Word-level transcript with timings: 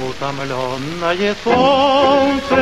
утомленное 0.00 1.34
солнце. 1.44 2.60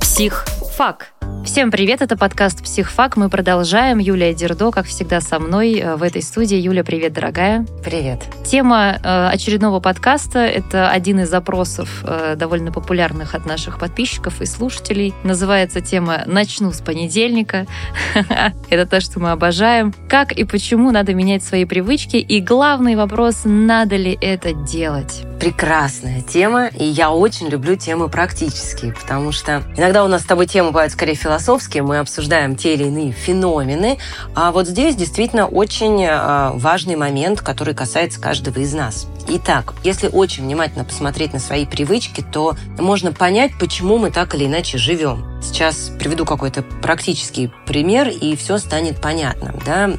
Психфак. 0.00 1.13
Всем 1.44 1.70
привет, 1.70 2.00
это 2.00 2.16
подкаст 2.16 2.62
«Психфак». 2.62 3.18
Мы 3.18 3.28
продолжаем. 3.28 3.98
Юлия 3.98 4.32
Дердо, 4.32 4.70
как 4.70 4.86
всегда, 4.86 5.20
со 5.20 5.38
мной 5.38 5.74
э, 5.74 5.94
в 5.94 6.02
этой 6.02 6.22
студии. 6.22 6.56
Юля, 6.56 6.82
привет, 6.82 7.12
дорогая. 7.12 7.66
Привет. 7.84 8.22
Тема 8.46 8.98
э, 9.02 9.28
очередного 9.30 9.78
подкаста— 9.78 10.38
это 10.40 10.88
один 10.88 11.20
из 11.20 11.28
запросов, 11.28 12.02
э, 12.06 12.34
довольно 12.36 12.72
популярных 12.72 13.34
от 13.34 13.44
наших 13.44 13.78
подписчиков 13.78 14.40
и 14.40 14.46
слушателей. 14.46 15.12
Называется 15.22 15.82
тема 15.82 16.22
«Начну 16.24 16.72
с 16.72 16.80
понедельника». 16.80 17.66
Это 18.70 18.86
то, 18.86 19.00
что 19.02 19.20
мы 19.20 19.30
обожаем. 19.30 19.92
Как 20.08 20.32
и 20.32 20.44
почему 20.44 20.92
надо 20.92 21.12
менять 21.12 21.44
свои 21.44 21.66
привычки? 21.66 22.16
И 22.16 22.40
главный 22.40 22.96
вопрос— 22.96 23.42
надо 23.44 23.96
ли 23.96 24.16
это 24.18 24.54
делать? 24.54 25.24
Прекрасная 25.38 26.22
тема, 26.22 26.68
и 26.68 26.84
я 26.84 27.10
очень 27.10 27.48
люблю 27.48 27.76
темы 27.76 28.08
практические, 28.08 28.92
потому 28.92 29.32
что 29.32 29.62
иногда 29.76 30.04
у 30.04 30.08
нас 30.08 30.22
с 30.22 30.24
тобой 30.24 30.46
темы 30.46 30.70
бывают 30.70 30.92
скорее 30.92 31.14
философские, 31.14 31.82
мы 31.82 31.98
обсуждаем 31.98 32.56
те 32.56 32.74
или 32.74 32.84
иные 32.84 33.12
феномены, 33.12 33.98
а 34.34 34.52
вот 34.52 34.66
здесь 34.66 34.96
действительно 34.96 35.46
очень 35.46 36.02
э, 36.02 36.50
важный 36.54 36.96
момент, 36.96 37.40
который 37.42 37.74
касается 37.74 38.20
каждого 38.20 38.58
из 38.60 38.72
нас. 38.72 39.06
Итак, 39.28 39.74
если 39.84 40.08
очень 40.08 40.44
внимательно 40.44 40.84
посмотреть 40.84 41.32
на 41.32 41.38
свои 41.38 41.66
привычки, 41.66 42.24
то 42.32 42.56
можно 42.78 43.12
понять, 43.12 43.52
почему 43.58 43.98
мы 43.98 44.10
так 44.10 44.34
или 44.34 44.46
иначе 44.46 44.78
живем. 44.78 45.33
Сейчас 45.44 45.92
приведу 45.98 46.24
какой-то 46.24 46.62
практический 46.62 47.50
пример, 47.66 48.08
и 48.08 48.34
все 48.34 48.56
станет 48.58 49.00
понятным. 49.00 49.60
Да? 49.64 49.92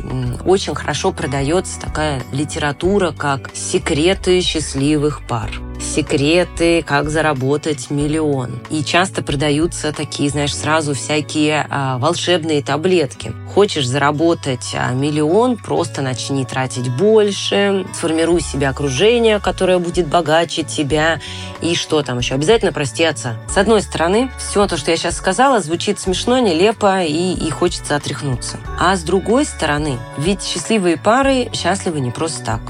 Очень 0.43 0.73
хорошо 0.73 1.11
продается 1.11 1.79
такая 1.79 2.23
литература, 2.31 3.11
как 3.11 3.51
«Секреты 3.53 4.41
счастливых 4.41 5.25
пар» 5.27 5.51
секреты, 5.79 6.83
как 6.83 7.09
заработать 7.09 7.89
миллион. 7.89 8.59
И 8.69 8.83
часто 8.83 9.23
продаются 9.23 9.93
такие, 9.93 10.29
знаешь, 10.29 10.55
сразу 10.55 10.93
всякие 10.93 11.67
а, 11.69 11.97
волшебные 11.97 12.61
таблетки. 12.61 13.33
Хочешь 13.53 13.87
заработать 13.87 14.73
а, 14.73 14.91
миллион, 14.91 15.57
просто 15.57 16.01
начни 16.01 16.45
тратить 16.45 16.89
больше, 16.89 17.85
сформируй 17.93 18.41
себе 18.41 18.67
окружение, 18.67 19.39
которое 19.39 19.79
будет 19.79 20.07
богаче 20.07 20.63
тебя. 20.63 21.21
И 21.61 21.75
что 21.75 22.01
там 22.01 22.19
еще? 22.19 22.35
Обязательно 22.35 22.73
прости. 22.73 23.05
С 23.05 23.57
одной 23.57 23.81
стороны, 23.81 24.31
все 24.39 24.67
то, 24.67 24.77
что 24.77 24.89
я 24.89 24.97
сейчас 24.97 25.17
сказала, 25.17 25.59
звучит 25.59 25.99
смешно, 25.99 26.39
нелепо 26.39 27.03
и, 27.03 27.33
и 27.33 27.49
хочется 27.51 27.95
отряхнуться. 27.95 28.57
А 28.79 28.95
с 28.95 29.03
другой 29.03 29.45
стороны, 29.45 29.99
ведь 30.17 30.41
счастливые 30.41 30.97
пары 30.97 31.49
счастливы 31.53 31.99
не 31.99 32.11
просто 32.11 32.43
так. 32.43 32.61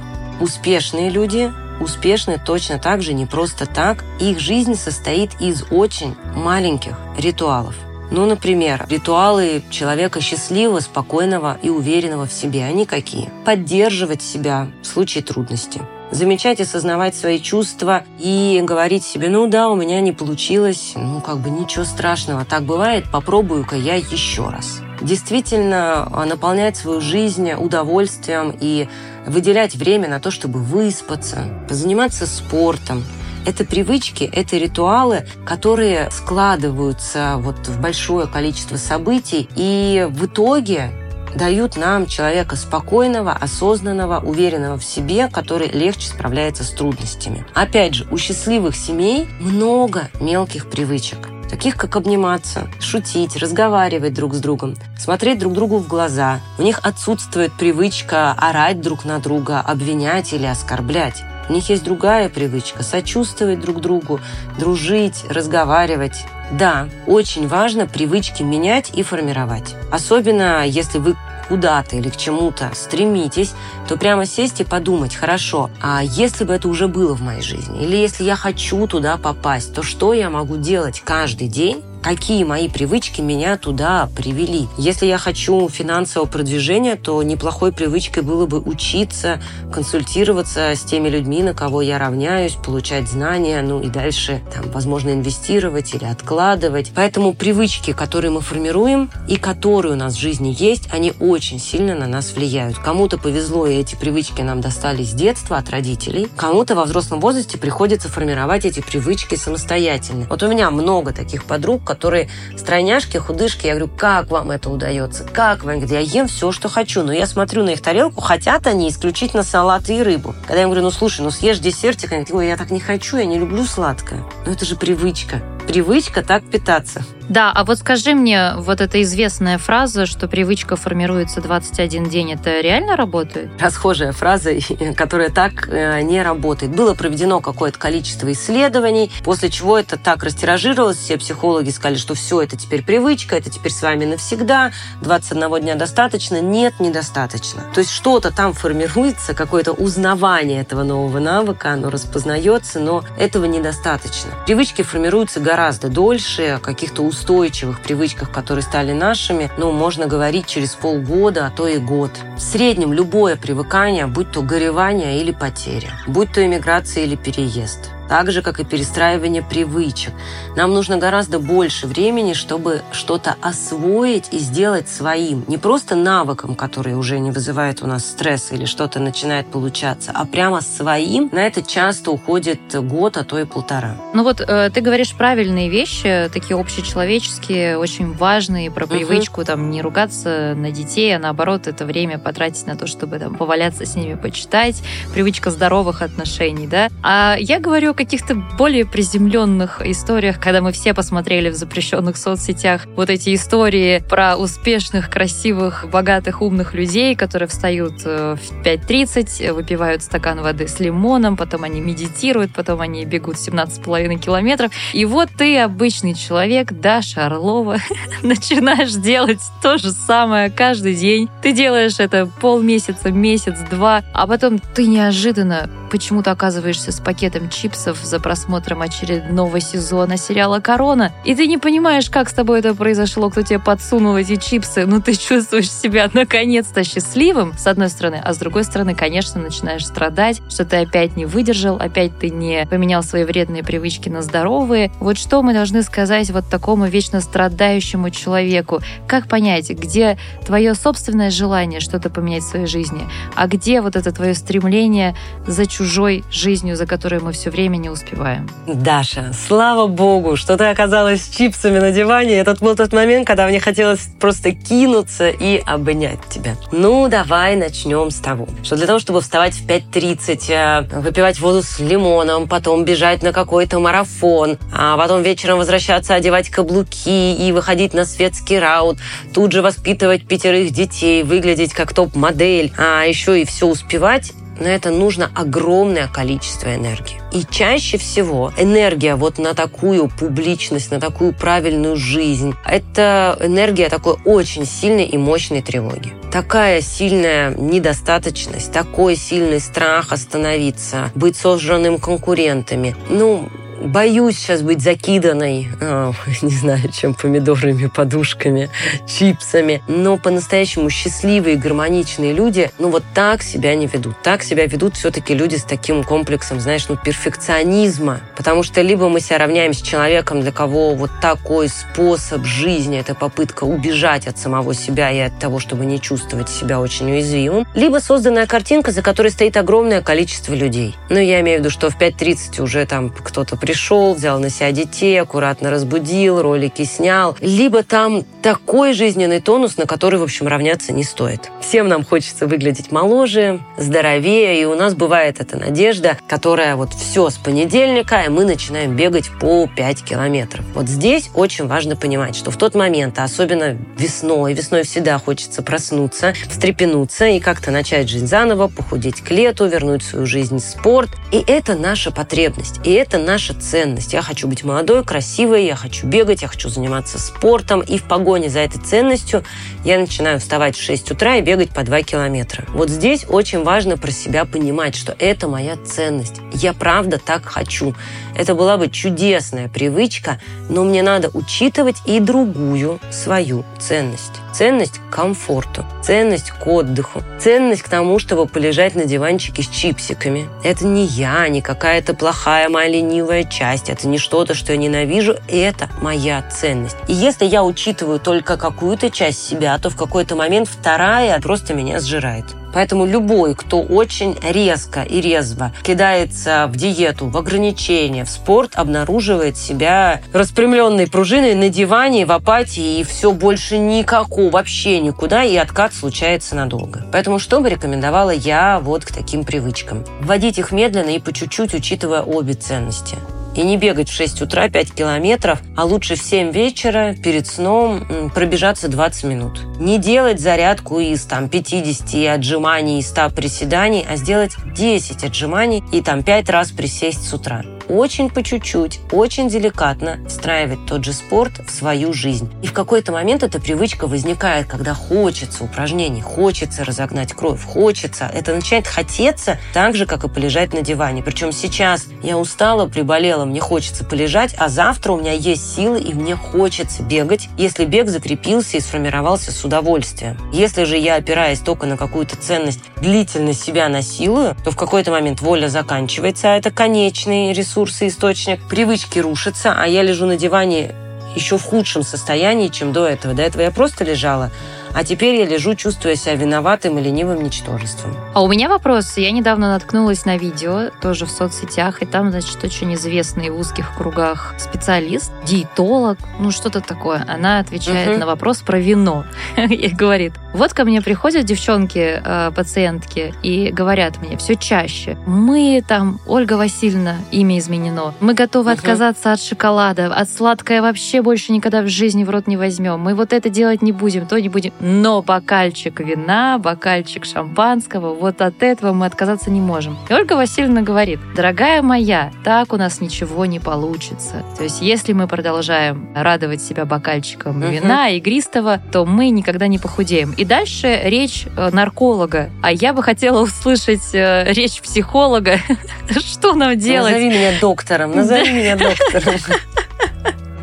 Успешные 0.41 1.09
люди 1.09 1.53
успешны 1.79 2.39
точно 2.43 2.79
так 2.79 3.01
же 3.01 3.13
не 3.13 3.25
просто 3.25 3.65
так. 3.65 4.03
Их 4.19 4.39
жизнь 4.39 4.75
состоит 4.75 5.31
из 5.39 5.63
очень 5.71 6.15
маленьких 6.35 6.97
ритуалов. 7.17 7.75
Ну, 8.11 8.25
например, 8.25 8.85
ритуалы 8.89 9.63
человека 9.69 10.21
счастливого, 10.21 10.79
спокойного 10.79 11.57
и 11.61 11.69
уверенного 11.69 12.27
в 12.27 12.31
себе. 12.31 12.63
Они 12.63 12.85
какие? 12.85 13.29
Поддерживать 13.45 14.21
себя 14.21 14.69
в 14.81 14.85
случае 14.85 15.23
трудности. 15.23 15.81
Замечать 16.11 16.59
и 16.59 16.63
осознавать 16.63 17.15
свои 17.15 17.39
чувства 17.39 18.03
и 18.19 18.61
говорить 18.63 19.03
себе, 19.03 19.29
ну 19.29 19.47
да, 19.47 19.69
у 19.69 19.75
меня 19.75 20.01
не 20.01 20.11
получилось, 20.11 20.93
ну 20.95 21.19
как 21.19 21.39
бы 21.39 21.49
ничего 21.49 21.83
страшного, 21.83 22.45
так 22.45 22.63
бывает, 22.63 23.05
попробую-ка 23.11 23.75
я 23.75 23.95
еще 23.95 24.47
раз. 24.49 24.81
Действительно 25.01 26.07
наполнять 26.25 26.77
свою 26.77 27.01
жизнь 27.01 27.51
удовольствием 27.53 28.55
и 28.59 28.87
выделять 29.27 29.75
время 29.75 30.07
на 30.07 30.19
то, 30.19 30.31
чтобы 30.31 30.59
выспаться, 30.59 31.43
позаниматься 31.67 32.25
спортом. 32.25 33.03
Это 33.45 33.63
привычки, 33.63 34.23
это 34.23 34.57
ритуалы, 34.57 35.27
которые 35.45 36.09
складываются 36.09 37.35
вот 37.37 37.67
в 37.67 37.79
большое 37.79 38.25
количество 38.25 38.77
событий 38.77 39.47
и 39.55 40.07
в 40.09 40.25
итоге 40.25 40.89
дают 41.35 41.75
нам 41.75 42.07
человека 42.07 42.55
спокойного, 42.55 43.33
осознанного, 43.33 44.19
уверенного 44.19 44.77
в 44.77 44.83
себе, 44.83 45.27
который 45.27 45.67
легче 45.67 46.07
справляется 46.07 46.63
с 46.63 46.71
трудностями. 46.71 47.45
Опять 47.53 47.93
же, 47.93 48.07
у 48.09 48.17
счастливых 48.17 48.75
семей 48.75 49.27
много 49.39 50.09
мелких 50.19 50.69
привычек 50.69 51.29
таких 51.49 51.77
как 51.77 51.95
обниматься, 51.95 52.67
шутить, 52.79 53.37
разговаривать 53.37 54.13
друг 54.13 54.33
с 54.33 54.39
другом, 54.39 54.75
смотреть 54.97 55.39
друг 55.39 55.53
другу 55.53 55.77
в 55.77 55.87
глаза. 55.87 56.39
У 56.57 56.61
них 56.61 56.79
отсутствует 56.83 57.53
привычка 57.53 58.31
орать 58.31 58.81
друг 58.81 59.05
на 59.05 59.19
друга, 59.19 59.61
обвинять 59.61 60.33
или 60.33 60.45
оскорблять. 60.45 61.23
У 61.47 61.53
них 61.53 61.69
есть 61.69 61.83
другая 61.83 62.29
привычка– 62.29 62.81
сочувствовать 62.83 63.59
друг 63.59 63.79
другу, 63.79 64.19
дружить, 64.57 65.23
разговаривать. 65.29 66.25
Да, 66.51 66.89
очень 67.07 67.47
важно 67.47 67.87
привычки 67.87 68.43
менять 68.43 68.91
и 68.95 69.03
формировать. 69.03 69.75
Особенно, 69.91 70.65
если 70.65 70.97
вы 70.97 71.15
куда-то 71.47 71.95
или 71.95 72.09
к 72.09 72.17
чему-то 72.17 72.71
стремитесь, 72.73 73.53
то 73.87 73.97
прямо 73.97 74.25
сесть 74.25 74.61
и 74.61 74.63
подумать, 74.63 75.15
хорошо, 75.15 75.69
а 75.81 76.03
если 76.03 76.43
бы 76.43 76.53
это 76.53 76.67
уже 76.67 76.87
было 76.87 77.13
в 77.13 77.21
моей 77.21 77.41
жизни, 77.41 77.83
или 77.83 77.97
если 77.97 78.23
я 78.23 78.35
хочу 78.35 78.85
туда 78.87 79.17
попасть, 79.17 79.73
то 79.73 79.83
что 79.83 80.13
я 80.13 80.29
могу 80.29 80.57
делать 80.57 81.01
каждый 81.03 81.47
день, 81.47 81.83
какие 82.05 82.43
мои 82.43 82.69
привычки 82.69 83.19
меня 83.19 83.57
туда 83.57 84.07
привели. 84.15 84.67
Если 84.77 85.07
я 85.07 85.17
хочу 85.17 85.67
финансового 85.69 86.27
продвижения, 86.27 86.97
то 86.97 87.23
неплохой 87.23 87.71
привычкой 87.71 88.21
было 88.21 88.45
бы 88.45 88.59
учиться, 88.59 89.41
консультироваться 89.73 90.75
с 90.75 90.83
теми 90.83 91.09
людьми, 91.09 91.41
на 91.41 91.55
кого 91.55 91.81
я 91.81 91.97
равняюсь, 91.97 92.57
получать 92.63 93.09
знания, 93.09 93.59
ну 93.63 93.81
и 93.81 93.87
дальше, 93.87 94.43
там, 94.53 94.69
возможно, 94.69 95.09
инвестировать 95.09 95.95
или 95.95 96.05
откладывать. 96.05 96.91
Поэтому 96.93 97.33
привычки, 97.33 97.91
которые 97.91 98.29
мы 98.29 98.41
формируем 98.41 99.09
и 99.27 99.37
которые 99.37 99.93
у 99.93 99.97
нас 99.97 100.13
в 100.13 100.19
жизни 100.19 100.55
есть, 100.55 100.87
они 100.93 101.11
очень 101.19 101.57
сильно 101.57 101.95
на 101.95 102.05
нас 102.05 102.33
влияют. 102.35 102.77
Кому-то 102.77 103.17
повезло, 103.17 103.65
и 103.65 103.77
эти 103.77 103.95
привычки 103.95 104.43
нам 104.43 104.61
достались 104.61 105.09
с 105.09 105.13
детства 105.15 105.57
от 105.57 105.71
родителей. 105.71 106.27
Кому-то 106.37 106.75
во 106.75 106.83
взрослом 106.83 107.19
возрасте 107.19 107.57
приходится 107.57 108.09
формировать 108.09 108.63
эти 108.63 108.81
привычки 108.81 109.33
самостоятельно. 109.33 110.27
Вот 110.29 110.43
у 110.43 110.47
меня 110.47 110.69
много 110.69 111.11
таких 111.11 111.45
подруг, 111.45 111.94
которые 111.95 112.29
стройняшки, 112.57 113.17
худышки. 113.17 113.65
Я 113.65 113.75
говорю, 113.75 113.91
как 113.95 114.29
вам 114.29 114.51
это 114.51 114.69
удается? 114.69 115.23
Как 115.23 115.63
вам? 115.63 115.83
Я 115.85 115.99
ем 115.99 116.27
все, 116.27 116.51
что 116.51 116.69
хочу, 116.69 117.03
но 117.03 117.13
я 117.13 117.25
смотрю 117.25 117.63
на 117.63 117.71
их 117.71 117.81
тарелку, 117.81 118.21
хотят 118.21 118.67
они 118.67 118.89
исключительно 118.89 119.43
салаты 119.43 119.97
и 119.97 120.03
рыбу. 120.03 120.35
Когда 120.41 120.57
я 120.57 120.63
им 120.63 120.69
говорю, 120.69 120.83
ну 120.83 120.91
слушай, 120.91 121.21
ну 121.21 121.31
съешь 121.31 121.59
десертик, 121.59 122.11
они 122.11 122.23
говорят, 122.23 122.37
ой, 122.37 122.47
я 122.47 122.57
так 122.57 122.71
не 122.71 122.79
хочу, 122.79 123.17
я 123.17 123.25
не 123.25 123.39
люблю 123.39 123.63
сладкое. 123.63 124.23
Но 124.45 124.51
это 124.51 124.65
же 124.65 124.75
привычка. 124.75 125.41
Привычка 125.67 126.21
так 126.21 126.43
питаться. 126.49 127.03
Да, 127.27 127.51
а 127.51 127.63
вот 127.63 127.79
скажи 127.79 128.13
мне, 128.13 128.53
вот 128.55 128.81
эта 128.81 129.01
известная 129.01 129.57
фраза, 129.57 130.05
что 130.05 130.27
привычка 130.27 130.75
формируется 130.75 131.41
21 131.41 132.07
день, 132.07 132.33
это 132.33 132.61
реально 132.61 132.95
работает? 132.95 133.49
Расхожая 133.59 134.11
фраза, 134.11 134.51
которая 134.95 135.29
так 135.31 135.67
э, 135.67 136.01
не 136.01 136.21
работает. 136.21 136.75
Было 136.75 136.93
проведено 136.93 137.41
какое-то 137.41 137.79
количество 137.79 138.31
исследований, 138.31 139.11
после 139.23 139.49
чего 139.49 139.79
это 139.79 139.97
так 139.97 140.23
растиражировалось, 140.23 140.97
все 140.97 141.17
психологи 141.17 141.71
сказали, 141.71 141.97
что 141.97 142.13
все, 142.13 142.41
это 142.43 142.57
теперь 142.57 142.83
привычка, 142.83 143.35
это 143.35 143.49
теперь 143.49 143.71
с 143.71 143.81
вами 143.81 144.05
навсегда, 144.05 144.71
21 145.01 145.61
дня 145.61 145.75
достаточно. 145.75 146.39
Нет, 146.41 146.79
недостаточно. 146.79 147.63
То 147.73 147.79
есть 147.79 147.89
что-то 147.89 148.29
там 148.31 148.53
формируется, 148.53 149.33
какое-то 149.33 149.71
узнавание 149.71 150.61
этого 150.61 150.83
нового 150.83 151.17
навыка, 151.17 151.71
оно 151.71 151.89
распознается, 151.89 152.79
но 152.79 153.03
этого 153.17 153.45
недостаточно. 153.45 154.29
Привычки 154.45 154.83
формируются 154.83 155.39
гораздо 155.39 155.54
дольше, 155.89 156.59
каких-то 156.61 157.01
устойчивых 157.01 157.81
привычках, 157.81 158.31
которые 158.31 158.63
стали 158.63 158.91
нашими, 158.91 159.49
ну, 159.57 159.71
можно 159.71 160.07
говорить 160.07 160.47
через 160.47 160.75
полгода, 160.75 161.45
а 161.47 161.49
то 161.49 161.67
и 161.67 161.77
год. 161.77 162.11
В 162.37 162.41
среднем 162.41 162.93
любое 162.93 163.35
привыкание, 163.35 164.07
будь 164.07 164.31
то 164.31 164.41
горевание 164.41 165.21
или 165.21 165.31
потеря, 165.31 165.91
будь 166.07 166.31
то 166.31 166.45
иммиграция 166.45 167.03
или 167.03 167.15
переезд– 167.15 167.91
так 168.09 168.31
же, 168.31 168.41
как 168.41 168.59
и 168.59 168.63
перестраивание 168.63 169.41
привычек. 169.41 170.13
Нам 170.55 170.73
нужно 170.73 170.97
гораздо 170.97 171.39
больше 171.39 171.87
времени, 171.87 172.33
чтобы 172.33 172.81
что-то 172.91 173.35
освоить 173.41 174.29
и 174.31 174.39
сделать 174.39 174.87
своим. 174.89 175.43
Не 175.47 175.57
просто 175.57 175.95
навыком, 175.95 176.55
который 176.55 176.95
уже 176.95 177.19
не 177.19 177.31
вызывает 177.31 177.81
у 177.81 177.87
нас 177.87 178.05
стресс 178.05 178.51
или 178.51 178.65
что-то 178.65 178.99
начинает 178.99 179.47
получаться, 179.47 180.11
а 180.13 180.25
прямо 180.25 180.61
своим. 180.61 181.29
На 181.31 181.47
это 181.47 181.61
часто 181.61 182.11
уходит 182.11 182.59
год, 182.73 183.17
а 183.17 183.23
то 183.23 183.39
и 183.39 183.45
полтора. 183.45 183.95
Ну 184.13 184.23
вот 184.23 184.41
э, 184.41 184.69
ты 184.73 184.81
говоришь 184.81 185.13
правильные 185.15 185.69
вещи, 185.69 186.29
такие 186.33 186.59
общечеловеческие, 186.59 187.77
очень 187.77 188.13
важные, 188.13 188.71
про 188.71 188.87
привычку 188.87 189.41
угу. 189.41 189.47
там 189.47 189.69
не 189.71 189.81
ругаться 189.81 190.53
на 190.55 190.71
детей, 190.71 191.15
а 191.15 191.19
наоборот 191.19 191.67
это 191.67 191.85
время 191.85 192.19
потратить 192.19 192.67
на 192.67 192.75
то, 192.75 192.87
чтобы 192.87 193.19
там 193.19 193.35
поваляться 193.35 193.85
с 193.85 193.95
ними, 193.95 194.15
почитать. 194.15 194.81
Привычка 195.13 195.51
здоровых 195.51 196.01
отношений, 196.01 196.67
да. 196.67 196.89
А 197.01 197.35
я 197.39 197.59
говорю 197.59 197.94
каких-то 197.95 198.35
более 198.35 198.85
приземленных 198.85 199.81
историях, 199.85 200.39
когда 200.39 200.61
мы 200.61 200.71
все 200.71 200.93
посмотрели 200.93 201.49
в 201.49 201.55
запрещенных 201.55 202.17
соцсетях 202.17 202.85
вот 202.95 203.09
эти 203.09 203.33
истории 203.33 204.03
про 204.07 204.35
успешных, 204.35 205.09
красивых, 205.09 205.87
богатых, 205.89 206.41
умных 206.41 206.73
людей, 206.73 207.15
которые 207.15 207.47
встают 207.47 207.93
э, 208.05 208.35
в 208.35 208.65
5.30, 208.65 209.53
выпивают 209.53 210.03
стакан 210.03 210.41
воды 210.41 210.67
с 210.67 210.79
лимоном, 210.79 211.37
потом 211.37 211.63
они 211.63 211.81
медитируют, 211.81 212.53
потом 212.53 212.81
они 212.81 213.05
бегут 213.05 213.35
17,5 213.35 214.17
километров. 214.17 214.71
И 214.93 215.05
вот 215.05 215.29
ты, 215.37 215.57
обычный 215.59 216.13
человек, 216.13 216.71
Даша 216.73 217.25
Орлова, 217.25 217.77
начинаешь 218.23 218.93
делать 218.93 219.41
то 219.61 219.77
же 219.77 219.91
самое 219.91 220.49
каждый 220.49 220.95
день. 220.95 221.29
Ты 221.41 221.53
делаешь 221.53 221.99
это 221.99 222.29
полмесяца, 222.41 223.11
месяц, 223.11 223.57
два, 223.69 224.03
а 224.13 224.27
потом 224.27 224.59
ты 224.59 224.87
неожиданно 224.87 225.69
почему-то 225.95 226.31
оказываешься 226.31 226.91
с 226.91 226.99
пакетом 226.99 227.47
чипсов 227.49 227.99
за 228.03 228.19
просмотром 228.19 228.81
очередного 228.81 229.61
сезона 229.61 230.17
сериала 230.17 230.59
«Корона», 230.59 231.13
и 231.23 231.33
ты 231.33 231.47
не 231.47 231.57
понимаешь, 231.57 232.09
как 232.09 232.29
с 232.29 232.33
тобой 232.33 232.59
это 232.59 232.75
произошло, 232.75 233.29
кто 233.29 233.43
тебе 233.43 233.59
подсунул 233.59 234.17
эти 234.17 234.35
чипсы, 234.35 234.85
но 234.85 234.99
ты 234.99 235.15
чувствуешь 235.15 235.71
себя 235.71 236.09
наконец-то 236.11 236.83
счастливым, 236.83 237.53
с 237.57 237.65
одной 237.65 237.87
стороны, 237.87 238.21
а 238.21 238.33
с 238.33 238.37
другой 238.37 238.65
стороны, 238.65 238.93
конечно, 238.93 239.39
начинаешь 239.39 239.85
страдать, 239.85 240.41
что 240.49 240.65
ты 240.65 240.75
опять 240.75 241.15
не 241.15 241.25
выдержал, 241.25 241.77
опять 241.77 242.19
ты 242.19 242.29
не 242.29 242.67
поменял 242.69 243.01
свои 243.01 243.23
вредные 243.23 243.63
привычки 243.63 244.09
на 244.09 244.21
здоровые. 244.21 244.91
Вот 244.99 245.17
что 245.17 245.41
мы 245.43 245.53
должны 245.53 245.81
сказать 245.81 246.29
вот 246.29 246.49
такому 246.49 246.87
вечно 246.87 247.21
страдающему 247.21 248.09
человеку? 248.09 248.81
Как 249.07 249.29
понять, 249.29 249.69
где 249.69 250.17
твое 250.45 250.75
собственное 250.75 251.29
желание 251.29 251.79
что-то 251.79 252.09
поменять 252.09 252.43
в 252.43 252.49
своей 252.49 252.67
жизни, 252.67 253.07
а 253.33 253.47
где 253.47 253.79
вот 253.79 253.95
это 253.95 254.11
твое 254.11 254.33
стремление 254.33 255.15
за 255.47 255.65
чужой 255.85 256.23
жизнью, 256.31 256.75
за 256.75 256.87
которой 256.87 257.19
мы 257.19 257.31
все 257.31 257.51
время 257.51 257.77
не 257.77 257.89
успеваем. 257.89 258.49
Даша, 258.65 259.31
слава 259.47 259.85
богу, 259.85 260.35
что 260.35 260.57
ты 260.57 260.63
оказалась 260.63 261.23
с 261.23 261.29
чипсами 261.29 261.77
на 261.77 261.91
диване. 261.91 262.39
Этот 262.39 262.59
был 262.59 262.75
тот 262.75 262.91
момент, 262.91 263.27
когда 263.27 263.47
мне 263.47 263.59
хотелось 263.59 264.09
просто 264.19 264.51
кинуться 264.51 265.29
и 265.29 265.61
обнять 265.63 266.19
тебя. 266.27 266.55
Ну, 266.71 267.07
давай 267.07 267.55
начнем 267.55 268.09
с 268.09 268.15
того, 268.15 268.47
что 268.63 268.77
для 268.77 268.87
того, 268.87 268.97
чтобы 268.97 269.21
вставать 269.21 269.53
в 269.53 269.67
5.30, 269.67 270.45
э, 270.49 271.01
выпивать 271.01 271.39
воду 271.39 271.61
с 271.61 271.79
лимоном, 271.79 272.47
потом 272.47 272.83
бежать 272.83 273.21
на 273.21 273.31
какой-то 273.31 273.79
марафон, 273.79 274.57
а 274.73 274.97
потом 274.97 275.21
вечером 275.21 275.59
возвращаться, 275.59 276.15
одевать 276.15 276.49
каблуки 276.49 277.35
и 277.35 277.51
выходить 277.51 277.93
на 277.93 278.05
светский 278.05 278.57
раут, 278.57 278.97
тут 279.35 279.51
же 279.51 279.61
воспитывать 279.61 280.25
пятерых 280.25 280.71
детей, 280.71 281.21
выглядеть 281.21 281.73
как 281.73 281.93
топ-модель, 281.93 282.73
а 282.75 283.03
еще 283.03 283.39
и 283.39 283.45
все 283.45 283.67
успевать, 283.67 284.33
на 284.59 284.67
это 284.67 284.91
нужно 284.91 285.29
огромное 285.35 286.07
количество 286.07 286.73
энергии. 286.73 287.19
И 287.31 287.43
чаще 287.49 287.97
всего 287.97 288.53
энергия 288.57 289.15
вот 289.15 289.37
на 289.37 289.53
такую 289.53 290.09
публичность, 290.09 290.91
на 290.91 290.99
такую 290.99 291.33
правильную 291.33 291.95
жизнь, 291.95 292.53
это 292.65 293.37
энергия 293.41 293.89
такой 293.89 294.15
очень 294.25 294.65
сильной 294.65 295.05
и 295.05 295.17
мощной 295.17 295.61
тревоги. 295.61 296.13
Такая 296.31 296.81
сильная 296.81 297.53
недостаточность, 297.55 298.71
такой 298.71 299.15
сильный 299.15 299.59
страх 299.59 300.11
остановиться, 300.11 301.11
быть 301.15 301.35
сожранным 301.35 301.97
конкурентами. 301.97 302.95
Ну, 303.09 303.49
боюсь 303.79 304.37
сейчас 304.37 304.61
быть 304.61 304.81
закиданной, 304.81 305.69
э, 305.79 306.11
не 306.41 306.51
знаю, 306.51 306.89
чем 306.91 307.13
помидорами, 307.13 307.87
подушками, 307.87 308.69
чипсами. 309.07 309.81
Но 309.87 310.17
по-настоящему 310.17 310.89
счастливые, 310.89 311.57
гармоничные 311.57 312.33
люди, 312.33 312.71
ну 312.79 312.89
вот 312.89 313.03
так 313.13 313.43
себя 313.43 313.75
не 313.75 313.87
ведут. 313.87 314.15
Так 314.23 314.43
себя 314.43 314.65
ведут 314.65 314.95
все-таки 314.95 315.33
люди 315.33 315.55
с 315.55 315.63
таким 315.63 316.03
комплексом, 316.03 316.59
знаешь, 316.59 316.87
ну 316.87 316.97
перфекционизма. 316.97 318.21
Потому 318.35 318.63
что 318.63 318.81
либо 318.81 319.09
мы 319.09 319.19
себя 319.19 319.37
равняем 319.39 319.73
с 319.73 319.81
человеком, 319.81 320.41
для 320.41 320.51
кого 320.51 320.95
вот 320.95 321.11
такой 321.21 321.69
способ 321.69 322.45
жизни, 322.45 322.99
это 322.99 323.15
попытка 323.15 323.63
убежать 323.63 324.27
от 324.27 324.37
самого 324.37 324.73
себя 324.73 325.11
и 325.11 325.19
от 325.19 325.37
того, 325.39 325.59
чтобы 325.59 325.85
не 325.85 325.99
чувствовать 325.99 326.49
себя 326.49 326.79
очень 326.79 327.11
уязвимым, 327.11 327.67
либо 327.73 327.99
созданная 327.99 328.47
картинка, 328.47 328.91
за 328.91 329.01
которой 329.01 329.29
стоит 329.31 329.57
огромное 329.57 330.01
количество 330.01 330.53
людей. 330.53 330.95
Ну, 331.09 331.19
я 331.19 331.41
имею 331.41 331.57
в 331.57 331.59
виду, 331.61 331.69
что 331.69 331.89
в 331.89 331.97
5.30 331.97 332.61
уже 332.61 332.85
там 332.85 333.09
кто-то 333.09 333.55
пришел, 333.65 334.13
взял 334.13 334.39
на 334.39 334.51
себя 334.51 334.71
детей, 334.71 335.19
аккуратно 335.19 335.71
разбудил, 335.71 336.41
ролики 336.41 336.83
снял. 336.83 337.35
Либо 337.41 337.81
там 337.81 338.23
такой 338.43 338.93
жизненный 338.93 339.41
тонус, 339.41 339.77
на 339.77 339.87
который, 339.87 340.19
в 340.19 340.23
общем, 340.23 340.47
равняться 340.47 340.93
не 340.93 341.03
стоит. 341.03 341.49
Всем 341.61 341.87
нам 341.87 342.05
хочется 342.05 342.45
выглядеть 342.45 342.91
моложе, 342.91 343.59
здоровее, 343.77 344.61
и 344.61 344.65
у 344.65 344.75
нас 344.75 344.93
бывает 344.93 345.39
эта 345.39 345.57
надежда, 345.57 346.19
которая 346.27 346.75
вот 346.75 346.93
все 346.93 347.31
с 347.31 347.37
понедельника, 347.37 348.21
и 348.21 348.29
мы 348.29 348.45
начинаем 348.45 348.95
бегать 348.95 349.31
по 349.41 349.67
5 349.67 350.03
километров. 350.03 350.63
Вот 350.75 350.87
здесь 350.87 351.31
очень 351.33 351.65
важно 351.65 351.95
понимать, 351.95 352.35
что 352.35 352.51
в 352.51 352.57
тот 352.57 352.75
момент, 352.75 353.17
а 353.17 353.23
особенно 353.23 353.75
весной, 353.97 354.53
весной 354.53 354.83
всегда 354.83 355.17
хочется 355.17 355.63
проснуться, 355.63 356.35
встрепенуться 356.47 357.25
и 357.25 357.39
как-то 357.39 357.71
начать 357.71 358.09
жизнь 358.09 358.27
заново, 358.27 358.67
похудеть 358.67 359.21
к 359.21 359.31
лету, 359.31 359.65
вернуть 359.65 360.03
свою 360.03 360.27
жизнь 360.27 360.59
спорт. 360.59 361.09
И 361.31 361.43
это 361.47 361.73
наша 361.73 362.11
потребность, 362.11 362.79
и 362.83 362.91
это 362.91 363.17
наша 363.17 363.54
ценность. 363.55 364.13
Я 364.13 364.21
хочу 364.21 364.47
быть 364.47 364.63
молодой, 364.63 365.03
красивой, 365.03 365.65
я 365.65 365.75
хочу 365.75 366.07
бегать, 366.07 366.41
я 366.41 366.47
хочу 366.47 366.69
заниматься 366.69 367.19
спортом. 367.19 367.81
И 367.81 367.97
в 367.97 368.03
погоне 368.03 368.49
за 368.49 368.59
этой 368.59 368.81
ценностью 368.81 369.43
я 369.83 369.97
начинаю 369.99 370.39
вставать 370.39 370.75
в 370.75 370.81
6 370.81 371.11
утра 371.11 371.37
и 371.37 371.41
бегать 371.41 371.69
по 371.69 371.83
2 371.83 372.01
километра. 372.03 372.65
Вот 372.69 372.89
здесь 372.89 373.25
очень 373.27 373.63
важно 373.63 373.97
про 373.97 374.11
себя 374.11 374.45
понимать, 374.45 374.95
что 374.95 375.15
это 375.17 375.47
моя 375.47 375.77
ценность. 375.77 376.41
Я 376.53 376.73
правда 376.73 377.17
так 377.17 377.45
хочу. 377.45 377.95
Это 378.35 378.53
была 378.53 378.77
бы 378.77 378.89
чудесная 378.89 379.69
привычка, 379.69 380.39
но 380.69 380.83
мне 380.83 381.01
надо 381.01 381.29
учитывать 381.33 381.97
и 382.05 382.19
другую 382.19 382.99
свою 383.11 383.63
ценность. 383.79 384.33
Ценность 384.53 384.99
к 384.99 385.13
комфорту, 385.13 385.85
ценность 386.01 386.51
к 386.51 386.67
отдыху, 386.67 387.23
ценность 387.39 387.81
к 387.81 387.89
тому, 387.89 388.19
чтобы 388.19 388.45
полежать 388.45 388.95
на 388.95 389.05
диванчике 389.05 389.63
с 389.63 389.67
чипсиками. 389.67 390.47
Это 390.63 390.85
не 390.85 391.05
я, 391.05 391.47
не 391.47 391.61
какая-то 391.61 392.13
плохая 392.13 392.69
моя 392.69 392.89
ленивая 392.89 393.43
часть, 393.45 393.89
это 393.89 394.07
не 394.07 394.17
что-то, 394.17 394.53
что 394.53 394.71
я 394.71 394.77
ненавижу, 394.77 395.35
это 395.47 395.89
моя 396.01 396.41
ценность. 396.49 396.97
И 397.07 397.13
если 397.13 397.45
я 397.45 397.63
учитываю 397.63 398.19
только 398.19 398.57
какую-то 398.57 399.09
часть 399.09 399.47
себя, 399.47 399.77
то 399.77 399.89
в 399.89 399.95
какой-то 399.95 400.35
момент 400.35 400.67
вторая 400.67 401.39
просто 401.39 401.73
меня 401.73 401.99
сжирает. 401.99 402.45
Поэтому 402.75 403.05
любой, 403.05 403.55
кто 403.55 403.81
очень 403.81 404.35
резко 404.43 405.01
и 405.01 405.21
резво 405.21 405.71
кидается 405.81 406.67
в 406.67 406.75
диету, 406.75 407.27
в 407.27 407.37
ограничения, 407.37 408.25
в 408.25 408.29
спорт, 408.29 408.73
обнаруживает 408.75 409.55
себя 409.55 410.19
распрямленной 410.33 411.09
пружиной 411.09 411.55
на 411.55 411.69
диване, 411.69 412.25
в 412.25 412.33
апатии, 412.33 412.99
и 412.99 413.05
все 413.05 413.31
больше 413.31 413.77
никакого, 413.77 414.51
вообще 414.51 414.99
никуда, 414.99 415.45
и 415.45 415.55
откат 415.55 415.93
случается 415.93 416.55
надолго. 416.55 417.05
Поэтому 417.13 417.39
что 417.39 417.61
бы 417.61 417.69
рекомендовала 417.69 418.31
я 418.31 418.81
вот 418.81 419.05
к 419.05 419.13
таким 419.13 419.45
привычкам? 419.45 420.03
Вводить 420.19 420.59
их 420.59 420.73
медленно 420.73 421.11
и 421.11 421.19
по 421.19 421.31
чуть-чуть, 421.31 421.73
учитывая 421.73 422.23
обе 422.23 422.55
ценности 422.55 423.15
и 423.55 423.63
не 423.63 423.77
бегать 423.77 424.09
в 424.09 424.13
6 424.13 424.41
утра 424.41 424.69
5 424.69 424.93
километров, 424.93 425.61
а 425.75 425.85
лучше 425.85 426.15
в 426.15 426.21
7 426.21 426.51
вечера 426.51 427.15
перед 427.15 427.47
сном 427.47 428.31
пробежаться 428.33 428.87
20 428.87 429.23
минут. 429.25 429.61
Не 429.79 429.97
делать 429.97 430.39
зарядку 430.39 430.99
из 430.99 431.23
там 431.25 431.49
50 431.49 432.33
отжиманий 432.33 432.99
и 432.99 433.01
100 433.01 433.29
приседаний, 433.31 434.05
а 434.07 434.15
сделать 434.15 434.55
10 434.75 435.23
отжиманий 435.23 435.83
и 435.91 436.01
там 436.01 436.23
5 436.23 436.49
раз 436.49 436.71
присесть 436.71 437.27
с 437.27 437.33
утра 437.33 437.63
очень 437.89 438.29
по 438.29 438.43
чуть-чуть, 438.43 438.99
очень 439.11 439.49
деликатно 439.49 440.19
встраивать 440.27 440.85
тот 440.85 441.03
же 441.03 441.13
спорт 441.13 441.53
в 441.65 441.71
свою 441.71 442.13
жизнь. 442.13 442.51
И 442.61 442.67
в 442.67 442.73
какой-то 442.73 443.11
момент 443.11 443.43
эта 443.43 443.59
привычка 443.59 444.07
возникает, 444.07 444.67
когда 444.67 444.93
хочется 444.93 445.63
упражнений, 445.63 446.21
хочется 446.21 446.83
разогнать 446.83 447.33
кровь, 447.33 447.63
хочется. 447.63 448.29
Это 448.33 448.53
начинает 448.53 448.87
хотеться 448.87 449.59
так 449.73 449.95
же, 449.95 450.05
как 450.05 450.23
и 450.23 450.29
полежать 450.29 450.73
на 450.73 450.81
диване. 450.81 451.23
Причем 451.23 451.51
сейчас 451.51 452.05
я 452.23 452.37
устала, 452.37 452.87
приболела, 452.87 453.45
мне 453.45 453.59
хочется 453.59 454.03
полежать, 454.03 454.55
а 454.57 454.69
завтра 454.69 455.13
у 455.13 455.19
меня 455.19 455.33
есть 455.33 455.75
силы 455.75 455.99
и 455.99 456.13
мне 456.13 456.35
хочется 456.35 457.03
бегать, 457.03 457.49
если 457.57 457.85
бег 457.85 458.09
закрепился 458.09 458.77
и 458.77 458.79
сформировался 458.79 459.51
с 459.51 459.63
удовольствием. 459.63 460.37
Если 460.51 460.83
же 460.83 460.97
я 460.97 461.15
опираюсь 461.15 461.59
только 461.59 461.85
на 461.85 461.97
какую-то 461.97 462.35
ценность, 462.35 462.79
длительно 462.97 463.53
себя 463.53 463.89
насилую, 463.89 464.55
то 464.63 464.71
в 464.71 464.75
какой-то 464.75 465.11
момент 465.11 465.41
воля 465.41 465.67
заканчивается, 465.67 466.53
а 466.53 466.57
это 466.57 466.71
конечный 466.71 467.53
ресурс 467.53 467.74
ресурс 467.75 468.03
и 468.03 468.07
источник, 468.07 468.61
привычки 468.69 469.19
рушатся, 469.19 469.75
а 469.77 469.85
я 469.85 470.01
лежу 470.01 470.25
на 470.25 470.37
диване 470.37 470.95
еще 471.35 471.57
в 471.57 471.63
худшем 471.63 472.03
состоянии, 472.03 472.69
чем 472.69 472.93
до 472.93 473.05
этого. 473.05 473.33
До 473.33 473.41
этого 473.41 473.63
я 473.63 473.71
просто 473.71 474.05
лежала, 474.05 474.49
А 474.95 475.03
теперь 475.03 475.35
я 475.35 475.45
лежу, 475.45 475.75
чувствуя 475.75 476.15
себя 476.15 476.35
виноватым 476.35 476.97
и 476.97 477.01
ленивым 477.01 477.43
ничтожеством. 477.43 478.15
А 478.33 478.41
у 478.41 478.47
меня 478.47 478.69
вопрос. 478.69 479.17
Я 479.17 479.31
недавно 479.31 479.67
наткнулась 479.67 480.23
на 480.23 480.37
видео, 480.37 480.89
тоже 481.01 481.25
в 481.25 481.31
соцсетях, 481.31 482.01
и 482.01 482.05
там, 482.05 482.31
значит, 482.31 482.63
очень 482.63 482.93
известный 482.93 483.49
в 483.49 483.59
узких 483.59 483.93
кругах 483.97 484.55
специалист, 484.57 485.33
диетолог, 485.45 486.17
ну 486.39 486.49
что-то 486.51 486.79
такое. 486.79 487.25
Она 487.27 487.59
отвечает 487.59 488.11
угу. 488.11 488.19
на 488.19 488.25
вопрос 488.25 488.61
про 488.61 488.79
вино 488.79 489.25
и 489.57 489.89
говорит, 489.89 490.31
вот 490.53 490.73
ко 490.73 490.85
мне 490.85 491.01
приходят 491.01 491.43
девчонки, 491.43 492.21
э, 492.23 492.51
пациентки, 492.55 493.33
и 493.43 493.71
говорят 493.73 494.21
мне 494.21 494.37
все 494.37 494.55
чаще, 494.55 495.17
мы 495.25 495.83
там, 495.85 496.21
Ольга 496.25 496.53
Васильевна, 496.53 497.17
имя 497.31 497.59
изменено, 497.59 498.13
мы 498.21 498.33
готовы 498.33 498.71
угу. 498.71 498.79
отказаться 498.79 499.33
от 499.33 499.41
шоколада, 499.41 500.07
от 500.07 500.29
сладкое 500.29 500.81
вообще 500.81 501.21
больше 501.21 501.51
никогда 501.51 501.81
в 501.81 501.89
жизни 501.89 502.23
в 502.23 502.29
рот 502.29 502.47
не 502.47 502.55
возьмем, 502.55 503.01
мы 503.01 503.13
вот 503.13 503.33
это 503.33 503.49
делать 503.49 503.81
не 503.81 503.91
будем, 503.91 504.25
то 504.25 504.39
не 504.39 504.47
будем, 504.47 504.71
но 504.85 505.23
бокальчик 505.23 505.99
вина, 505.99 506.59
бокальчик 506.59 507.25
шампанского, 507.25 508.13
вот 508.13 508.39
от 508.41 508.61
этого 508.61 508.93
мы 508.93 509.07
отказаться 509.07 509.49
не 509.49 509.59
можем. 509.59 509.97
И 510.07 510.13
Ольга 510.13 510.33
Васильевна 510.33 510.83
говорит, 510.83 511.19
дорогая 511.35 511.81
моя, 511.81 512.31
так 512.43 512.71
у 512.71 512.77
нас 512.77 513.01
ничего 513.01 513.47
не 513.47 513.59
получится. 513.59 514.43
То 514.55 514.63
есть 514.63 514.83
если 514.83 515.13
мы 515.13 515.27
продолжаем 515.27 516.07
радовать 516.15 516.61
себя 516.61 516.85
бокальчиком 516.85 517.63
угу. 517.63 517.67
вина 517.71 518.09
игристого, 518.11 518.79
то 518.91 519.07
мы 519.07 519.31
никогда 519.31 519.65
не 519.65 519.79
похудеем. 519.79 520.33
И 520.37 520.45
дальше 520.45 521.01
речь 521.03 521.47
э, 521.57 521.69
нарколога. 521.71 522.51
А 522.61 522.71
я 522.71 522.93
бы 522.93 523.01
хотела 523.01 523.41
услышать 523.41 524.13
э, 524.13 524.53
речь 524.53 524.81
психолога. 524.81 525.57
Что 526.11 526.53
нам 526.53 526.77
делать? 526.77 527.13
Назови 527.13 527.29
меня 527.29 527.59
доктором, 527.59 528.15
назови 528.15 528.51
меня 528.51 528.75
доктором. 528.75 529.39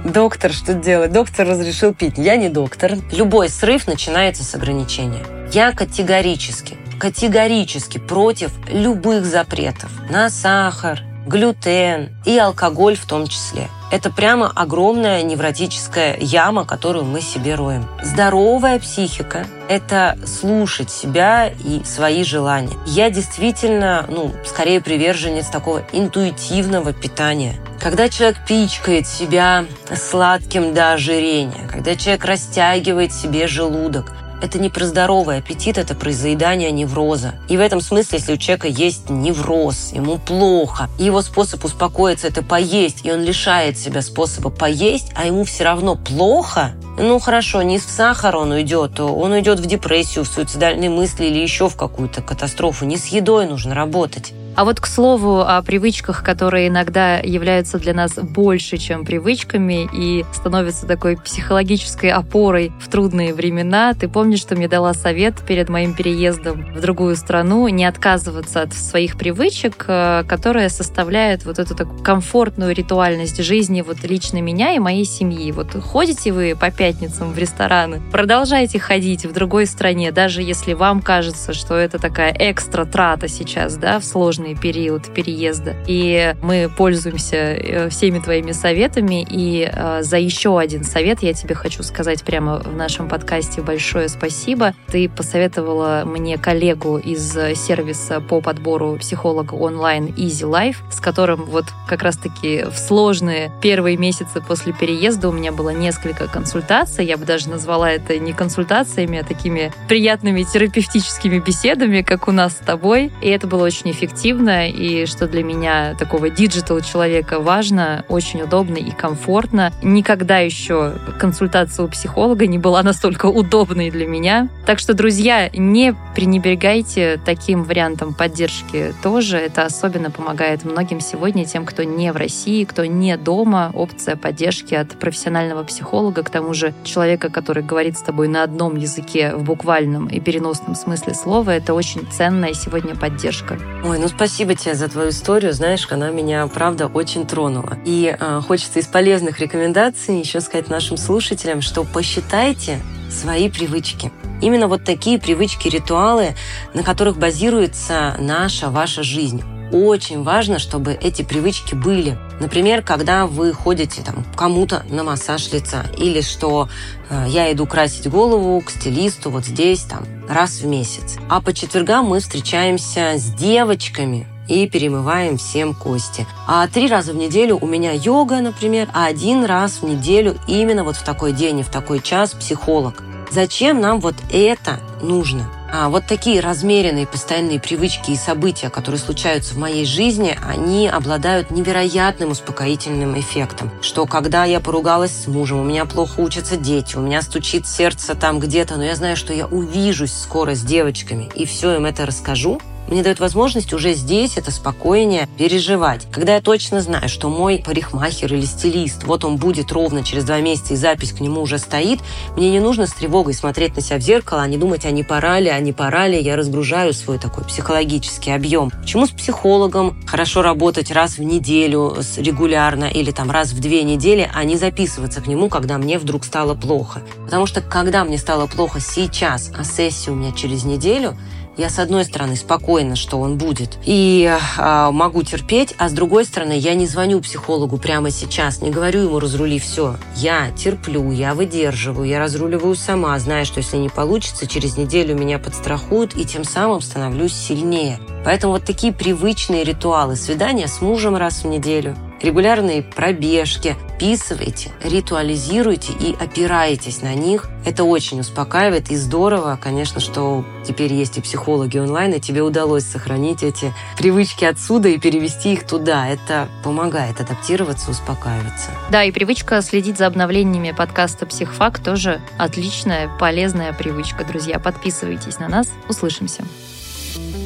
Доктор 0.05 0.53
что 0.53 0.75
делать? 0.75 1.13
Доктор 1.13 1.47
разрешил 1.47 1.95
пить. 1.95 2.19
Я 2.19 2.37
не 2.37 2.49
доктор. 2.49 2.95
Любой 3.13 3.49
срыв 3.49 3.87
начинается 3.87 4.43
с 4.43 4.55
ограничения. 4.55 5.25
Я 5.53 5.71
категорически, 5.73 6.77
категорически 6.99 7.99
против 7.99 8.51
любых 8.69 9.25
запретов 9.25 9.91
на 10.11 10.29
сахар, 10.29 11.01
глютен 11.27 12.11
и 12.25 12.39
алкоголь 12.39 12.97
в 12.97 13.07
том 13.07 13.27
числе. 13.27 13.69
Это 13.91 14.11
прямо 14.11 14.51
огромная 14.55 15.23
невротическая 15.23 16.17
яма, 16.19 16.65
которую 16.65 17.05
мы 17.05 17.21
себе 17.21 17.55
роем. 17.55 17.87
Здоровая 18.03 18.79
психика– 18.79 19.47
это 19.69 20.19
слушать 20.25 20.91
себя 20.91 21.53
и 21.63 21.85
свои 21.85 22.25
желания. 22.25 22.75
Я 22.87 23.11
действительно, 23.11 24.07
ну, 24.09 24.33
скорее 24.47 24.81
приверженец 24.81 25.49
такого 25.49 25.83
интуитивного 25.93 26.95
питания. 26.95 27.57
Когда 27.81 28.09
человек 28.09 28.39
пичкает 28.47 29.07
себя 29.07 29.67
сладким 29.95 30.73
до 30.73 30.93
ожирения, 30.93 31.69
когда 31.71 31.95
человек 31.95 32.25
растягивает 32.25 33.13
себе 33.13 33.47
желудок, 33.47 34.13
это 34.43 34.59
не 34.59 34.69
про 34.69 34.85
здоровый 34.85 35.39
аппетит, 35.39 35.79
это 35.79 35.95
про 35.95 36.11
заедание 36.11 36.71
невроза. 36.73 37.35
И 37.49 37.57
в 37.57 37.61
этом 37.61 37.81
смысле, 37.81 38.19
если 38.19 38.35
у 38.35 38.37
человека 38.37 38.69
есть 38.69 39.09
невроз, 39.09 39.93
ему 39.93 40.19
плохо, 40.19 40.91
и 40.99 41.05
его 41.05 41.23
способ 41.23 41.65
успокоиться– 41.65 42.27
это 42.29 42.43
поесть, 42.43 43.05
и 43.05 43.13
он 43.13 43.23
лишает 43.23 43.79
себя 43.79 44.03
способа 44.03 44.51
поесть, 44.51 45.13
а 45.15 45.25
ему 45.25 45.45
все 45.45 45.65
равно 45.65 45.95
плохо, 45.97 46.73
ну 46.99 47.19
хорошо, 47.21 47.63
не 47.63 47.79
в 47.79 47.85
сахар 47.85 48.37
он 48.37 48.51
уйдет, 48.51 49.01
он 49.01 49.33
уйдет 49.33 49.61
в 49.61 49.67
депрессию, 49.67 50.25
в 50.25 50.29
суицидальные 50.29 50.91
мысли 50.91 51.25
или 51.25 51.39
еще 51.39 51.69
в 51.69 51.77
какую-то 51.77 52.21
катастрофу. 52.21 52.85
Не 52.85 52.97
с 52.99 53.07
едой 53.07 53.47
нужно 53.47 53.75
работать. 53.75 54.35
А 54.55 54.65
вот 54.65 54.81
к 54.81 54.87
слову 54.87 55.41
о 55.41 55.63
привычках, 55.63 56.23
которые 56.23 56.69
иногда 56.69 57.19
являются 57.19 57.79
для 57.79 57.95
нас 57.95 58.17
больше, 58.17 58.77
чем 58.77 59.07
привычками, 59.07 59.89
и 59.95 60.27
становятся 60.35 60.87
такой 60.87 61.17
психологической 61.17 62.11
опорой 62.11 62.71
в 62.79 62.89
трудные 62.89 63.33
времена. 63.33 63.95
Ты 63.95 64.09
помнишь, 64.09 64.41
что 64.41 64.55
мне 64.55 64.69
дала 64.69 64.93
совет 64.93 65.37
перед 65.47 65.71
моим 65.71 65.95
переездом 65.95 66.75
в 66.75 66.81
другую 66.81 67.17
страну 67.17 67.67
не 67.69 67.87
отказываться 67.87 68.61
от 68.61 68.75
своих 68.75 69.17
привычек, 69.17 69.87
э, 69.89 70.25
которые 70.29 70.69
составляют 70.69 71.47
вот 71.47 71.59
эту 71.59 71.75
такую 71.75 72.03
комфортную 72.03 72.75
ритуальность 72.75 73.43
жизни 73.43 73.81
вот 73.81 74.03
лично 74.03 74.43
меня 74.43 74.75
и 74.75 74.79
моей 74.79 75.07
семьи. 75.07 75.51
Вот 75.51 75.73
ходите 75.83 76.31
вы 76.31 76.55
по 76.61 76.71
пятницам 76.71 77.33
в 77.33 77.39
рестораны, 77.39 78.03
продолжайте 78.13 78.79
ходить 78.79 79.25
в 79.25 79.33
другой 79.33 79.65
стране, 79.65 80.13
даже 80.13 80.43
если 80.43 80.75
вам 80.75 81.01
кажется, 81.01 81.55
что 81.55 81.75
это 81.75 81.99
такая 81.99 82.37
экстра 82.39 82.85
трата 82.85 83.29
сейчас, 83.29 83.77
да, 83.77 83.99
в 83.99 84.05
сложной 84.05 84.42
сложный 84.43 84.55
период 84.55 85.13
переезда. 85.15 85.75
И 85.87 86.35
мы 86.43 86.71
пользуемся 86.77 87.37
э, 87.37 87.89
всеми 87.89 88.19
твоими 88.19 88.53
советами. 88.53 89.27
И 89.29 89.71
э, 89.73 90.03
за 90.03 90.19
еще 90.19 90.59
один 90.59 90.85
совет 90.85 91.23
я 91.23 91.33
тебе 91.33 91.55
хочу 91.55 91.83
сказать 91.83 92.23
прямо 92.25 92.59
в 92.59 92.75
нашем 92.75 93.09
подкасте 93.09 93.63
большое 93.63 94.09
спасибо. 94.09 94.75
Ты 94.89 95.09
посоветовала 95.09 96.03
мне 96.05 96.39
коллегу 96.39 96.99
из 96.99 97.33
сервиса 97.33 98.21
по 98.21 98.41
подбору 98.41 98.97
психолога 98.99 99.55
онлайн 99.55 100.07
Easy 100.07 100.49
Life, 100.49 100.77
с 100.91 101.01
которым 101.01 101.45
вот 101.45 101.67
как 101.89 102.03
раз-таки 102.03 102.65
в 102.65 102.77
сложные 102.77 103.53
первые 103.63 103.97
месяцы 103.97 104.41
после 104.41 104.73
переезда 104.73 105.29
у 105.29 105.33
меня 105.33 105.53
было 105.53 105.71
несколько 105.71 106.27
консультаций. 106.27 107.07
Я 107.07 107.17
бы 107.17 107.25
даже 107.25 107.49
назвала 107.49 107.91
это 107.91 108.19
не 108.19 108.33
консультациями, 108.33 109.19
а 109.19 109.25
такими 109.25 109.73
приятными 109.89 110.43
терапевтическими 110.43 111.39
беседами, 111.39 112.03
как 112.03 112.29
у 112.29 112.33
нас 112.33 112.53
с 112.53 112.67
тобой. 112.67 113.13
И 113.21 113.29
это 113.29 113.47
было 113.47 113.65
очень 113.65 113.91
эффективно 113.91 114.32
эффективно, 114.33 114.69
и 114.69 115.07
что 115.07 115.27
для 115.27 115.43
меня, 115.43 115.95
такого 115.99 116.31
digital 116.31 116.81
человека, 116.81 117.41
важно, 117.41 118.05
очень 118.09 118.43
удобно 118.43 118.77
и 118.77 118.91
комфортно. 118.91 119.73
Никогда 119.83 120.39
еще 120.39 120.95
консультация 121.19 121.85
у 121.85 121.89
психолога 121.89 122.47
не 122.47 122.59
была 122.59 122.83
настолько 122.93 123.27
удобной 123.27 123.91
для 123.91 124.07
меня. 124.07 124.49
Так 124.67 124.79
что, 124.79 124.95
друзья, 124.95 125.51
не 125.51 125.95
пренебрегайте 126.15 127.21
таким 127.25 127.65
вариантом 127.65 128.15
поддержки 128.15 128.95
тоже. 129.03 129.37
Это 129.37 129.65
особенно 129.65 130.11
помогает 130.11 130.65
многим 130.65 131.01
сегодня, 131.01 131.45
тем, 131.45 131.67
кто 131.67 131.83
не 131.83 132.13
в 132.13 132.17
России, 132.17 132.65
кто 132.65 132.85
не 132.85 133.17
дома. 133.17 133.71
Опция 133.75 134.17
поддержки 134.17 134.75
от 134.75 134.99
профессионального 134.99 135.65
психолога, 135.65 136.23
к 136.23 136.31
тому 136.31 136.55
же 136.55 136.75
человека, 136.85 137.29
который 137.29 137.63
говорит 137.63 137.99
с 137.99 138.03
тобой 138.03 138.29
на 138.29 138.43
одном 138.43 138.77
языке 138.77 139.35
в 139.35 139.43
буквальном 139.43 140.09
и 140.09 140.21
переносном 140.21 140.75
смысле 140.75 141.15
слова, 141.15 141.51
это 141.51 141.75
очень 141.75 142.07
ценная 142.11 142.55
сегодня 142.55 142.95
поддержка. 142.95 143.59
Ой, 143.85 143.99
ну 143.99 144.09
спасибо 144.09 144.22
тебе 144.29 144.75
за 144.75 144.89
твою 144.89 145.11
историю. 145.11 145.53
Знаешь, 145.53 145.87
она 145.91 146.11
меня, 146.11 146.47
правда, 146.47 146.87
очень 146.87 147.27
тронула. 147.27 147.79
И 147.85 148.17
э, 148.19 148.41
хочется 148.47 148.79
из 148.79 148.87
полезных 148.87 149.41
рекомендаций 149.41 150.19
еще 150.19 150.41
сказать 150.41 150.69
нашим 150.69 150.97
слушателям, 150.97 151.61
что 151.61 151.85
посчитайте 151.85 152.81
свои 153.11 153.51
привычки. 153.51 154.13
Именно 154.41 154.69
вот 154.69 154.85
такие 154.85 155.19
привычки, 155.19 155.69
ритуалы, 155.69 156.35
на 156.75 156.83
которых 156.83 157.19
базируется 157.19 158.17
наша, 158.19 158.71
ваша 158.71 159.03
жизнь 159.03 159.43
очень 159.73 160.23
важно, 160.23 160.59
чтобы 160.59 160.93
эти 160.93 161.23
привычки 161.23 161.75
были. 161.75 162.19
Например, 162.41 162.83
когда 162.83 163.27
вы 163.27 163.53
ходите 163.53 164.03
там, 164.03 164.25
кому-то 164.37 164.85
на 164.89 165.03
массаж 165.03 165.51
лица, 165.53 165.85
или 165.97 166.21
что 166.21 166.69
э, 167.09 167.27
я 167.29 167.53
иду 167.53 167.67
красить 167.67 168.09
голову 168.09 168.61
к 168.61 168.71
стилисту 168.71 169.31
вот 169.31 169.45
здесь, 169.45 169.83
там, 169.83 170.05
раз 170.29 170.61
в 170.61 170.67
месяц. 170.67 171.17
А 171.29 171.41
по 171.41 171.53
четвергам 171.53 172.07
мы 172.07 172.21
встречаемся 172.21 173.15
с 173.17 173.25
девочками, 173.35 174.27
и 174.49 174.69
перемываем 174.69 175.39
всем 175.39 175.73
кости. 175.73 176.27
А 176.47 176.67
три 176.67 176.89
раза 176.89 177.13
в 177.13 177.17
неделю 177.17 177.59
у 177.61 177.67
меня 177.67 177.93
йога, 177.93 178.41
например, 178.41 178.89
а 178.93 179.07
один 179.07 179.45
раз 179.45 179.79
в 179.81 179.85
неделю 179.85 180.37
именно 180.47 180.85
вот 180.85 180.97
в 180.97 181.05
такой 181.05 181.33
день 181.33 181.61
и 181.61 181.63
в 181.63 181.71
такой 181.71 182.01
час 182.01 182.33
психолог. 182.33 183.03
Зачем 183.31 183.81
нам 183.81 184.01
вот 184.01 184.17
это 184.31 184.81
нужно? 185.01 185.49
А 185.75 185.89
вот 185.89 186.05
такие 186.07 186.41
размеренные 186.41 187.07
постоянные 187.07 187.59
привычки 187.59 188.11
и 188.11 188.17
события, 188.17 188.69
которые 188.69 188.99
случаются 189.01 189.55
в 189.55 189.59
моей 189.59 189.87
жизни, 189.87 190.39
они 190.47 190.87
обладают 190.87 191.51
невероятным 191.51 192.33
успокоительным 192.33 193.19
эффектом. 193.19 193.71
Что 193.81 194.05
когда 194.05 194.45
я 194.45 194.61
поругалась 194.61 195.13
с 195.13 195.27
мужем, 195.27 195.61
у 195.61 195.65
меня 195.65 195.87
плохо 195.87 196.21
учатся 196.21 196.59
дети, 196.59 196.97
у 196.97 197.01
меня 197.01 197.23
стучит 197.23 197.67
сердце 197.67 198.15
там 198.15 198.39
где-то, 198.39 198.77
но 198.77 198.85
я 198.85 198.95
знаю, 198.97 199.17
что 199.17 199.33
я 199.33 199.47
увижусь 199.47 200.13
скоро 200.13 200.55
с 200.55 200.61
девочками 200.61 201.31
и 201.35 201.47
все 201.47 201.75
им 201.77 201.87
это 201.87 202.05
расскажу, 202.05 202.61
мне 202.93 203.03
дает 203.03 203.21
возможность 203.21 203.73
уже 203.73 203.95
здесь 203.95 204.37
это 204.37 204.51
спокойнее 204.51 205.29
переживать. 205.39 206.07
Когда 206.13 206.35
я 206.35 206.41
точно 206.41 206.81
знаю, 206.81 207.09
что 207.09 207.29
мой 207.31 207.63
парикмахер 207.65 208.35
или 208.35 208.45
стилист, 208.45 209.05
вот 209.05 209.25
он 209.25 209.37
будет 209.37 209.73
ровно 209.73 210.05
через 210.05 210.25
два 210.25 210.41
месяца, 210.41 210.75
и 210.75 210.77
запись 210.77 211.13
к 211.13 211.21
нему 211.21 211.41
уже 211.41 211.59
стоит, 211.59 212.01
мне 212.37 212.51
не 212.51 212.61
нужно 212.61 212.87
с 212.87 212.93
тревогой 212.93 213.35
смотреть 213.35 213.77
на 213.77 213.83
себя 213.83 213.99
в 213.99 214.03
зеркало, 214.03 214.43
а 214.43 214.47
не 214.47 214.59
думать, 214.59 214.85
а 214.85 214.91
не 214.91 215.03
пора 215.03 215.41
ли, 215.41 215.49
а 215.49 215.59
не 215.59 215.73
пора 215.73 216.07
ли. 216.07 216.21
Я 216.21 216.37
разгружаю 216.37 216.93
свой 216.93 217.19
такой 217.19 217.45
психологический 217.45 218.31
объем. 218.31 218.71
Почему 218.71 219.07
с 219.07 219.11
психологом 219.11 219.99
хорошо 220.07 220.43
работать 220.43 220.91
раз 220.91 221.17
в 221.17 221.23
неделю 221.23 221.97
регулярно 222.19 222.85
или 222.85 223.11
там 223.11 223.31
раз 223.31 223.53
в 223.53 223.61
две 223.61 223.85
недели, 223.85 224.31
а 224.33 224.45
не 224.45 224.57
записываться 224.57 225.23
к 225.23 225.27
нему, 225.27 225.49
когда 225.49 225.79
мне 225.79 225.99
вдруг 225.99 226.25
стало 226.25 226.55
плохо? 226.55 227.03
Потому 227.25 227.47
что 227.47 227.63
когда 227.63 228.05
мне 228.05 228.19
стало 228.19 228.47
плохо 228.47 228.81
сейчас, 228.81 229.51
а 229.57 229.65
сессия 229.65 230.11
у 230.11 230.15
меня 230.15 230.33
через 230.33 230.65
неделю, 230.65 231.17
я 231.57 231.69
с 231.69 231.79
одной 231.79 232.05
стороны 232.05 232.37
спокойна, 232.37 232.97
что 232.97 233.19
он 233.19 233.37
будет, 233.37 233.79
и 233.85 234.25
э, 234.59 234.91
могу 234.91 235.23
терпеть, 235.23 235.75
а 235.79 235.89
с 235.89 235.93
другой 235.93 236.25
стороны 236.25 236.53
я 236.53 236.75
не 236.75 236.87
звоню 236.87 237.21
психологу 237.21 237.77
прямо 237.77 238.11
сейчас, 238.11 238.61
не 238.61 238.71
говорю 238.71 239.03
ему 239.03 239.19
разрули 239.19 239.59
все. 239.59 239.97
Я 240.17 240.51
терплю, 240.53 241.11
я 241.11 241.35
выдерживаю, 241.35 242.09
я 242.09 242.21
разруливаю 242.21 242.75
сама, 242.75 243.19
зная, 243.19 243.45
что 243.45 243.59
если 243.59 243.77
не 243.77 243.89
получится, 243.89 244.47
через 244.47 244.77
неделю 244.77 245.17
меня 245.17 245.39
подстрахуют 245.39 246.17
и 246.17 246.25
тем 246.25 246.45
самым 246.45 246.81
становлюсь 246.81 247.35
сильнее. 247.35 247.99
Поэтому 248.25 248.55
вот 248.55 248.65
такие 248.65 248.93
привычные 248.93 249.65
ритуалы 249.65 250.17
свидания 250.17 250.69
с 250.69 250.81
мужем 250.81 251.17
раз 251.17 251.43
в 251.43 251.47
неделю, 251.47 251.97
регулярные 252.23 252.83
пробежки, 252.83 253.77
описывайте, 254.03 254.73
ритуализируйте 254.83 255.93
и 255.93 256.13
опираетесь 256.13 257.03
на 257.03 257.15
них. 257.15 257.47
Это 257.65 257.85
очень 257.85 258.19
успокаивает 258.19 258.91
и 258.91 258.97
здорово, 258.97 259.57
конечно, 259.63 260.01
что 260.01 260.45
теперь 260.67 260.93
есть 260.93 261.19
и 261.19 261.21
психологи 261.21 261.79
онлайн, 261.79 262.15
и 262.15 262.21
тебе 262.21 262.43
удалось 262.43 262.85
сохранить 262.85 263.45
эти 263.45 263.73
привычки 263.97 264.45
отсюда 264.45 264.89
и 264.89 264.99
перевести 264.99 265.53
их 265.53 265.69
туда. 265.69 266.09
Это 266.09 266.49
помогает 266.65 267.21
адаптироваться, 267.21 267.93
успокаиваться. 267.93 268.71
Да, 268.91 269.05
и 269.05 269.13
привычка 269.13 269.63
следить 269.63 269.99
за 269.99 270.09
обновлениями 270.09 270.75
подкаста 270.77 271.25
«Психфак» 271.25 271.79
тоже 271.79 272.21
отличная, 272.39 273.09
полезная 273.21 273.73
привычка. 273.73 274.25
Друзья, 274.25 274.59
подписывайтесь 274.59 275.39
на 275.39 275.49
нас. 275.49 275.69
Услышимся. 275.89 276.43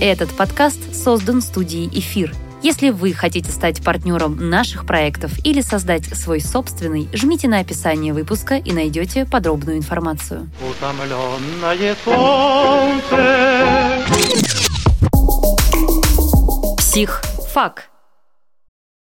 Этот 0.01 0.35
подкаст 0.35 0.79
создан 0.95 1.43
студией 1.43 1.91
«Эфир». 1.93 2.35
Если 2.63 2.91
вы 2.91 3.13
хотите 3.13 3.51
стать 3.53 3.83
партнером 3.83 4.51
наших 4.51 4.87
проектов 4.87 5.33
или 5.45 5.61
создать 5.61 6.05
свой 6.17 6.41
собственный, 6.41 7.09
жмите 7.13 7.49
на 7.49 7.59
описание 7.59 8.13
выпуска 8.13 8.57
и 8.57 8.73
найдете 8.73 9.27
подробную 9.27 9.79
информацию. 9.79 10.49
Псих. 16.79 17.23
Фак. 17.53 17.91